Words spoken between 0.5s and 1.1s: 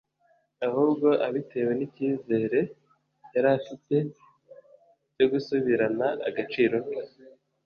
ahubwo